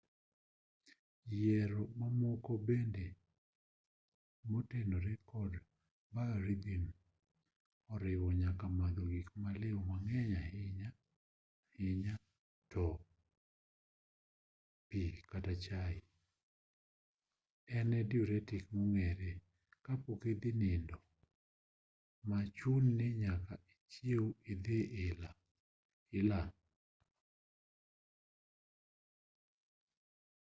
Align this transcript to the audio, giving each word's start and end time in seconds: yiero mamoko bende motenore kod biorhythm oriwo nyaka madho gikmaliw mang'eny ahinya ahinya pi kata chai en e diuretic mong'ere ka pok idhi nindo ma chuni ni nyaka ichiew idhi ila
yiero 1.41 1.81
mamoko 1.99 2.51
bende 2.67 3.05
motenore 4.49 5.13
kod 5.29 5.51
biorhythm 6.13 6.83
oriwo 7.93 8.27
nyaka 8.41 8.65
madho 8.77 9.03
gikmaliw 9.13 9.77
mang'eny 9.89 10.33
ahinya 10.43 10.89
ahinya 11.71 12.13
pi 14.89 15.03
kata 15.31 15.53
chai 15.65 15.95
en 17.77 17.89
e 17.99 18.01
diuretic 18.09 18.63
mong'ere 18.75 19.31
ka 19.85 19.93
pok 20.03 20.21
idhi 20.33 20.51
nindo 20.61 20.97
ma 22.27 22.39
chuni 22.57 22.89
ni 22.99 23.07
nyaka 23.23 23.53
ichiew 23.75 24.25
idhi 24.51 24.79
ila 26.21 26.41